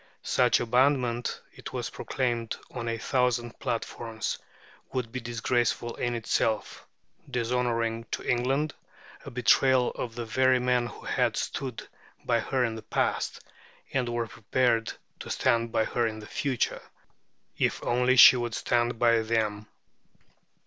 [0.23, 4.39] Such abandonment, it was proclaimed on a thousand platforms,
[4.91, 6.87] would be disgraceful in itself,
[7.29, 8.73] dishonouring to England,
[9.25, 11.87] a betrayal of the very men who had stood
[12.25, 13.41] by her in the past,
[13.93, 16.81] and were prepared to stand by her in the future,
[17.59, 19.67] if only she would stand by them.